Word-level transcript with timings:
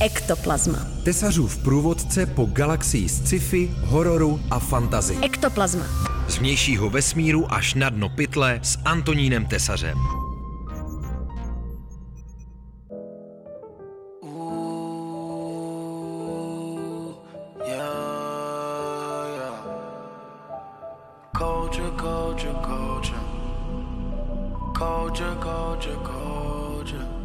Ektoplazma. 0.00 0.78
Tesařův 1.04 1.56
průvodce 1.56 2.26
po 2.26 2.44
galaxii 2.44 3.08
sci-fi, 3.08 3.70
hororu 3.84 4.40
a 4.50 4.58
fantazy. 4.58 5.16
Ektoplazma. 5.22 5.84
Z 6.28 6.38
vnějšího 6.38 6.90
vesmíru 6.90 7.52
až 7.54 7.74
na 7.74 7.90
dno 7.90 8.08
pytle 8.08 8.60
s 8.62 8.78
Antonínem 8.84 9.46
Tesařem. 9.46 9.98
Culture, 21.38 21.90
culture, 21.90 22.54
culture. 22.66 23.20
Culture, 24.78 25.36
culture, 25.42 25.96
culture. 26.04 27.23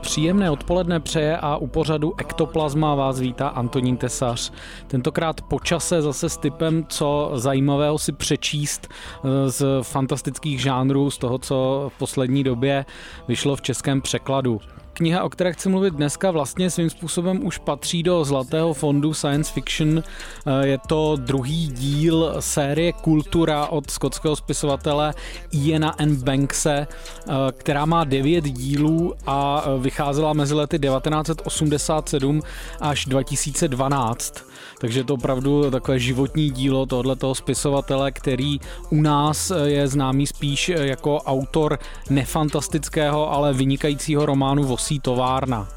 Příjemné 0.00 0.50
odpoledne 0.50 1.00
přeje 1.00 1.36
a 1.36 1.56
u 1.56 1.66
pořadu 1.66 2.14
Ektoplazma 2.18 2.94
vás 2.94 3.20
vítá 3.20 3.48
Antonín 3.48 3.96
Tesař. 3.96 4.52
Tentokrát 4.86 5.40
po 5.40 5.60
čase 5.60 6.02
zase 6.02 6.28
s 6.28 6.36
typem, 6.36 6.86
co 6.88 7.30
zajímavého 7.34 7.98
si 7.98 8.12
přečíst 8.12 8.88
eh, 8.88 9.50
z 9.50 9.64
fantastických 9.82 10.60
žánrů, 10.60 11.10
z 11.10 11.18
toho, 11.18 11.38
co 11.38 11.90
v 11.94 11.98
poslední 11.98 12.44
době 12.44 12.84
vyšlo 13.28 13.56
v 13.56 13.62
českém 13.62 14.00
překladu. 14.00 14.60
Kniha, 14.94 15.22
o 15.24 15.28
které 15.28 15.52
chci 15.52 15.68
mluvit 15.68 15.94
dneska, 15.94 16.30
vlastně 16.30 16.70
svým 16.70 16.90
způsobem 16.90 17.46
už 17.46 17.58
patří 17.58 18.02
do 18.02 18.24
zlatého 18.24 18.74
fondu 18.74 19.14
science 19.14 19.52
fiction. 19.52 20.02
Eh, 20.46 20.66
Je 20.66 20.78
to 20.86 21.16
druhý 21.16 21.66
díl 21.68 22.36
série 22.40 22.92
Kultura 22.92 23.66
od 23.66 23.90
skotského 23.90 24.36
spisovatele 24.36 25.14
Iana 25.52 25.94
N. 25.98 26.16
Bankse, 26.16 26.86
eh, 26.86 27.32
která 27.52 27.86
má 27.86 28.04
devět 28.04 28.44
dílů 28.44 29.14
a 29.26 29.64
eh, 29.66 29.80
vycházela 29.80 30.32
mezi 30.32 30.54
lety 30.54 30.78
1987 30.78 32.42
až 32.80 33.06
2012. 33.06 34.44
Takže 34.78 35.00
je 35.00 35.04
to 35.04 35.14
opravdu 35.14 35.70
takové 35.70 35.98
životní 35.98 36.50
dílo 36.50 36.86
tohoto 36.86 37.34
spisovatele, 37.34 38.12
který 38.12 38.60
u 38.90 39.00
nás 39.00 39.52
je 39.64 39.88
známý 39.88 40.26
spíš 40.26 40.68
jako 40.68 41.18
autor 41.18 41.78
nefantastického, 42.10 43.32
ale 43.32 43.52
vynikajícího 43.52 44.26
románu 44.26 44.62
Vosí 44.82 45.00
továrna. 45.00 45.68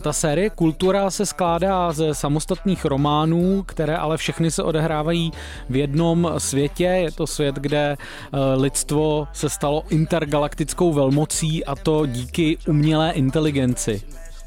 Ta 0.00 0.12
série 0.12 0.50
Kultura 0.50 1.10
se 1.10 1.26
skládá 1.26 1.92
ze 1.92 2.14
samostatných 2.14 2.84
románů, 2.84 3.62
které 3.62 3.96
ale 3.96 4.16
všechny 4.16 4.50
se 4.50 4.62
odehrávají 4.62 5.32
v 5.70 5.76
jednom 5.76 6.32
světě. 6.38 6.84
Je 6.84 7.12
to 7.12 7.26
svět, 7.26 7.54
kde 7.54 7.96
eh, 7.96 8.38
lidstvo 8.56 9.28
se 9.32 9.48
stalo 9.48 9.84
intergalaktickou 9.90 10.92
velmocí 10.92 11.64
a 11.64 11.76
to 11.76 12.06
díky 12.06 12.58
umělé 12.68 13.12
inteligenci. 13.12 14.02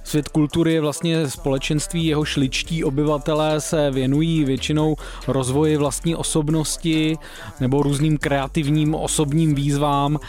Svět 0.06 0.30
kultury 0.30 0.74
je 0.74 0.82
vlastně 0.82 1.30
společenství, 1.30 2.06
jeho 2.06 2.26
šličtí 2.26 2.84
obyvatelé 2.84 3.62
se 3.62 3.92
věnují 3.92 4.44
většinou 4.44 4.96
rozvoji 5.28 5.78
vlastní 5.78 6.16
osobnosti 6.16 7.18
nebo 7.60 7.84
různým 7.84 8.18
kreativním 8.18 8.96
osobním 8.96 9.56
výzvám 9.56 10.20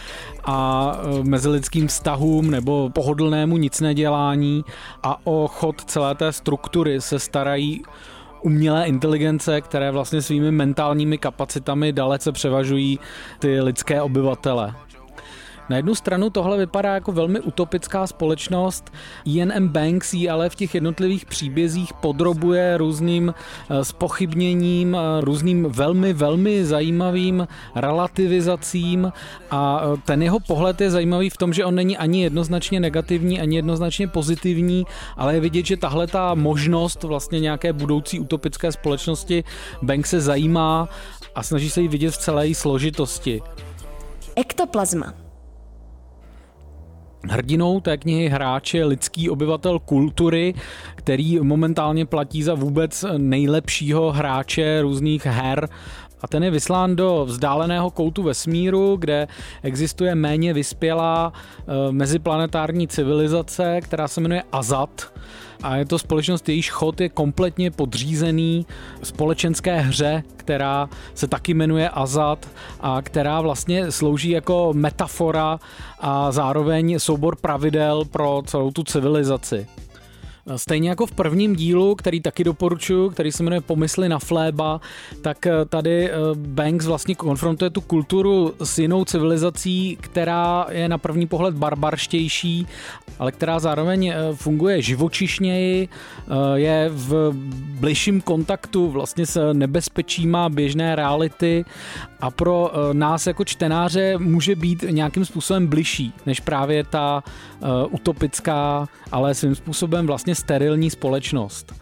a 0.43 0.91
e, 1.19 1.23
mezilidským 1.23 1.87
vztahům 1.87 2.51
nebo 2.51 2.89
pohodlnému 2.89 3.57
nic 3.57 3.81
nedělání 3.81 4.63
a 5.03 5.17
o 5.23 5.47
chod 5.47 5.81
celé 5.85 6.15
té 6.15 6.31
struktury 6.31 7.01
se 7.01 7.19
starají 7.19 7.83
umělé 8.41 8.87
inteligence, 8.87 9.61
které 9.61 9.91
vlastně 9.91 10.21
svými 10.21 10.51
mentálními 10.51 11.17
kapacitami 11.17 11.93
dalece 11.93 12.31
převažují 12.31 12.99
ty 13.39 13.61
lidské 13.61 14.01
obyvatele. 14.01 14.73
Na 15.69 15.77
jednu 15.77 15.95
stranu 15.95 16.29
tohle 16.29 16.57
vypadá 16.57 16.93
jako 16.93 17.11
velmi 17.11 17.39
utopická 17.39 18.07
společnost, 18.07 18.91
Ian 19.25 19.51
M. 19.51 19.67
Banks 19.67 20.13
ji 20.13 20.29
ale 20.29 20.49
v 20.49 20.55
těch 20.55 20.75
jednotlivých 20.75 21.25
příbězích 21.25 21.93
podrobuje 21.93 22.77
různým 22.77 23.33
eh, 23.69 23.85
spochybněním, 23.85 24.95
eh, 24.95 25.21
různým 25.21 25.67
velmi, 25.69 26.13
velmi 26.13 26.65
zajímavým 26.65 27.47
relativizacím 27.75 29.11
a 29.51 29.81
eh, 29.83 30.01
ten 30.05 30.23
jeho 30.23 30.39
pohled 30.39 30.81
je 30.81 30.91
zajímavý 30.91 31.29
v 31.29 31.37
tom, 31.37 31.53
že 31.53 31.65
on 31.65 31.75
není 31.75 31.97
ani 31.97 32.23
jednoznačně 32.23 32.79
negativní, 32.79 33.41
ani 33.41 33.55
jednoznačně 33.55 34.07
pozitivní, 34.07 34.85
ale 35.17 35.33
je 35.33 35.39
vidět, 35.39 35.65
že 35.65 35.77
tahle 35.77 36.07
ta 36.07 36.33
možnost 36.33 37.03
vlastně 37.03 37.39
nějaké 37.39 37.73
budoucí 37.73 38.19
utopické 38.19 38.71
společnosti 38.71 39.43
Banks 39.81 40.09
se 40.09 40.21
zajímá 40.21 40.89
a 41.35 41.43
snaží 41.43 41.69
se 41.69 41.81
ji 41.81 41.87
vidět 41.87 42.11
v 42.11 42.17
celé 42.17 42.47
její 42.47 42.55
složitosti. 42.55 43.41
Ektoplazma. 44.35 45.26
Hrdinou 47.23 47.79
té 47.79 47.97
knihy 47.97 48.29
hráč 48.29 48.73
je 48.73 48.85
lidský 48.85 49.29
obyvatel 49.29 49.79
kultury, 49.79 50.53
který 50.95 51.39
momentálně 51.39 52.05
platí 52.05 52.43
za 52.43 52.53
vůbec 52.53 53.05
nejlepšího 53.17 54.11
hráče 54.11 54.81
různých 54.81 55.25
her 55.25 55.69
a 56.21 56.27
ten 56.27 56.43
je 56.43 56.51
vyslán 56.51 56.95
do 56.95 57.25
vzdáleného 57.25 57.91
koutu 57.91 58.23
vesmíru, 58.23 58.95
kde 58.99 59.27
existuje 59.63 60.15
méně 60.15 60.53
vyspělá 60.53 61.33
e, 61.33 61.91
meziplanetární 61.91 62.87
civilizace, 62.87 63.81
která 63.81 64.07
se 64.07 64.21
jmenuje 64.21 64.43
Azat. 64.51 65.13
A 65.63 65.75
je 65.75 65.85
to 65.85 65.99
společnost, 65.99 66.49
jejíž 66.49 66.71
chod 66.71 67.01
je 67.01 67.09
kompletně 67.09 67.71
podřízený 67.71 68.65
společenské 69.03 69.79
hře, 69.79 70.23
která 70.37 70.89
se 71.13 71.27
taky 71.27 71.53
jmenuje 71.53 71.89
Azat 71.89 72.47
a 72.79 73.01
která 73.01 73.41
vlastně 73.41 73.91
slouží 73.91 74.29
jako 74.29 74.73
metafora 74.73 75.59
a 75.99 76.31
zároveň 76.31 76.99
soubor 76.99 77.35
pravidel 77.35 78.05
pro 78.05 78.41
celou 78.45 78.71
tu 78.71 78.83
civilizaci. 78.83 79.67
Stejně 80.55 80.89
jako 80.89 81.05
v 81.05 81.11
prvním 81.11 81.55
dílu, 81.55 81.95
který 81.95 82.21
taky 82.21 82.43
doporučuji, 82.43 83.09
který 83.09 83.31
se 83.31 83.43
jmenuje 83.43 83.61
Pomysly 83.61 84.09
na 84.09 84.19
fléba, 84.19 84.81
tak 85.21 85.45
eh, 85.45 85.51
tady 85.69 86.09
eh, 86.09 86.13
Banks 86.35 86.85
vlastně 86.85 87.15
konfrontuje 87.15 87.69
tu 87.69 87.81
kulturu 87.81 88.53
s 88.63 88.79
jinou 88.79 89.05
civilizací, 89.05 89.97
která 90.01 90.65
je 90.71 90.89
na 90.89 90.97
první 90.97 91.27
pohled 91.27 91.55
barbarštější, 91.55 92.67
ale 93.19 93.31
která 93.31 93.59
zároveň 93.59 94.07
eh, 94.07 94.15
funguje 94.33 94.81
živočišněji, 94.81 95.89
je 96.53 96.89
v 96.93 97.31
bližším 97.79 98.21
kontaktu 98.21 98.91
vlastně 98.91 99.25
s 99.25 99.53
nebezpečíma 99.53 100.49
běžné 100.49 100.95
reality 100.95 101.65
a 102.19 102.31
pro 102.31 102.71
nás 102.93 103.27
jako 103.27 103.45
čtenáře 103.45 104.17
může 104.17 104.55
být 104.55 104.85
nějakým 104.89 105.25
způsobem 105.25 105.67
bližší 105.67 106.13
než 106.25 106.39
právě 106.39 106.83
ta 106.83 107.23
utopická, 107.89 108.87
ale 109.11 109.35
svým 109.35 109.55
způsobem 109.55 110.07
vlastně 110.07 110.35
sterilní 110.37 110.89
společnost. 110.89 111.73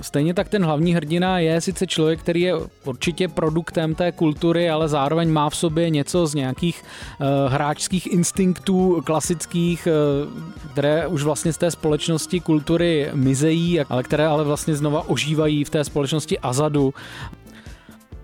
Stejně 0.00 0.34
tak 0.34 0.48
ten 0.48 0.64
hlavní 0.64 0.94
hrdina 0.94 1.38
je 1.38 1.60
sice 1.60 1.86
člověk, 1.86 2.20
který 2.20 2.40
je 2.40 2.54
určitě 2.84 3.28
produktem 3.28 3.94
té 3.94 4.12
kultury, 4.12 4.70
ale 4.70 4.88
zároveň 4.88 5.30
má 5.30 5.50
v 5.50 5.56
sobě 5.56 5.90
něco 5.90 6.26
z 6.26 6.34
nějakých 6.34 6.84
uh, 6.84 7.52
hráčských 7.52 8.06
instinktů 8.06 9.02
klasických, 9.04 9.88
uh, 10.26 10.72
které 10.72 11.06
už 11.06 11.22
vlastně 11.22 11.52
z 11.52 11.58
té 11.58 11.70
společnosti 11.70 12.40
kultury 12.40 13.10
mizejí, 13.14 13.80
ale 13.80 14.02
které 14.02 14.26
ale 14.26 14.44
vlastně 14.44 14.76
znova 14.76 15.08
ožívají 15.08 15.64
v 15.64 15.70
té 15.70 15.84
společnosti 15.84 16.38
Azadu. 16.38 16.94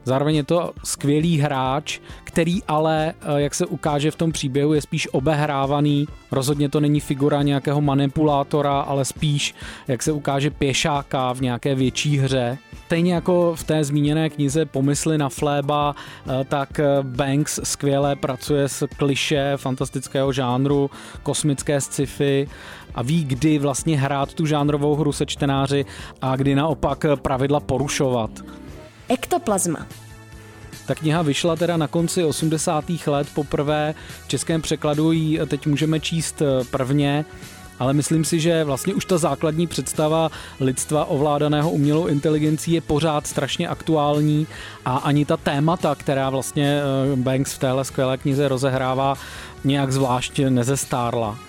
Zároveň 0.04 0.36
je 0.36 0.44
to 0.44 0.72
skvělý 0.84 1.38
hráč, 1.38 2.00
který 2.24 2.62
ale, 2.68 3.14
eh, 3.20 3.40
jak 3.40 3.54
se 3.54 3.66
ukáže 3.66 4.10
v 4.10 4.16
tom 4.16 4.32
příběhu, 4.32 4.74
je 4.74 4.82
spíš 4.82 5.08
obehrávaný. 5.12 6.06
Rozhodně 6.30 6.68
to 6.68 6.80
není 6.80 7.00
figura 7.00 7.42
nějakého 7.42 7.80
manipulátora, 7.80 8.80
ale 8.80 9.04
spíš, 9.04 9.54
jak 9.88 10.02
se 10.02 10.12
ukáže, 10.12 10.50
pěšáka 10.50 11.32
v 11.32 11.40
nějaké 11.40 11.74
větší 11.74 12.18
hře. 12.18 12.58
Stejně 12.86 13.14
jako 13.14 13.54
v 13.54 13.64
té 13.64 13.84
zmíněné 13.84 14.30
knize 14.30 14.64
Pomysly 14.64 15.18
na 15.18 15.28
fléba, 15.28 15.94
eh, 15.94 16.44
tak 16.44 16.80
eh, 16.80 16.84
Banks 17.02 17.60
skvěle 17.64 18.16
pracuje 18.16 18.68
s 18.68 18.86
kliše 18.96 19.52
fantastického 19.56 20.32
žánru, 20.32 20.90
kosmické 21.22 21.80
sci-fi 21.80 22.48
a 22.94 23.02
ví, 23.02 23.24
kdy 23.24 23.58
vlastně 23.58 23.98
hrát 23.98 24.34
tu 24.34 24.46
žánrovou 24.46 24.96
hru 24.96 25.12
se 25.12 25.26
čtenáři 25.26 25.84
a 26.22 26.36
kdy 26.36 26.54
naopak 26.54 27.04
pravidla 27.22 27.60
porušovat. 27.60 28.30
Ektoplazma. 29.08 29.86
Ta 30.86 30.94
kniha 30.94 31.22
vyšla 31.22 31.56
teda 31.56 31.76
na 31.76 31.88
konci 31.88 32.24
80. 32.24 32.84
let 33.06 33.28
poprvé, 33.34 33.94
v 34.24 34.28
českém 34.28 34.62
překladu 34.62 35.12
ji 35.12 35.40
teď 35.46 35.66
můžeme 35.66 36.00
číst 36.00 36.42
eh, 36.42 36.64
prvně, 36.70 37.24
ale 37.78 37.92
myslím 37.92 38.24
si, 38.24 38.40
že 38.40 38.64
vlastně 38.64 38.94
už 38.94 39.04
ta 39.04 39.18
základní 39.18 39.66
představa 39.66 40.30
lidstva 40.60 41.04
ovládaného 41.04 41.70
umělou 41.70 42.06
inteligencí 42.06 42.72
je 42.72 42.80
pořád 42.80 43.26
strašně 43.26 43.68
aktuální 43.68 44.46
a 44.84 44.96
ani 44.96 45.24
ta 45.24 45.36
témata, 45.36 45.94
která 45.94 46.30
vlastně 46.30 46.80
eh, 46.80 47.16
Banks 47.16 47.52
v 47.52 47.58
téhle 47.58 47.84
skvělé 47.84 48.18
knize 48.18 48.48
rozehrává, 48.48 49.14
nějak 49.64 49.92
zvlášť 49.92 50.40
nezestárla. 50.48 51.47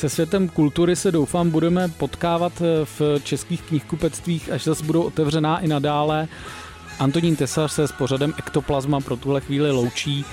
Se 0.00 0.08
světem 0.08 0.48
kultury 0.48 0.96
se 0.96 1.12
doufám 1.12 1.50
budeme 1.50 1.88
potkávat 1.88 2.52
eh, 2.60 2.84
v 2.84 3.20
českých 3.24 3.62
knihkupectvích, 3.62 4.52
až 4.52 4.64
zase 4.64 4.84
budou 4.84 5.02
otevřená 5.02 5.58
i 5.58 5.68
nadále 5.68 6.28
Antonín 6.98 7.36
Tesař 7.36 7.72
se 7.72 7.88
s 7.88 7.92
pořadem 7.92 8.34
Ektoplazma 8.38 9.00
pro 9.00 9.16
tuhle 9.16 9.40
chvíli 9.40 9.70
loučí 9.70 10.24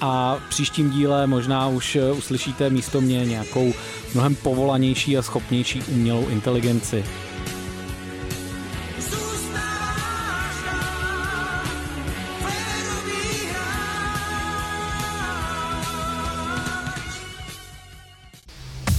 a 0.00 0.36
v 0.46 0.48
příštím 0.48 0.90
díle 0.90 1.26
možná 1.26 1.68
už 1.68 1.96
eh, 1.96 2.12
uslyšíte 2.12 2.70
místo 2.70 3.00
mě 3.00 3.24
nějakou 3.24 3.72
mnohem 4.14 4.34
povolanější 4.34 5.18
a 5.18 5.22
schopnější 5.22 5.82
umělou 5.82 6.28
inteligenci. 6.28 7.04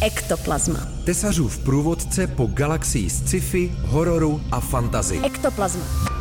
Ektoplazma. 0.02 0.80
Tesařův 1.04 1.58
průvodce 1.58 2.28
po 2.28 2.46
galaxii 2.46 3.10
sci-fi, 3.10 3.72
hororu 3.82 4.42
a 4.52 4.60
fantazy. 4.60 5.20
Ektoplazma. 5.24 6.17